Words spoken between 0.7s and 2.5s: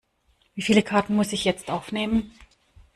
Karten muss ich jetzt aufnehmen?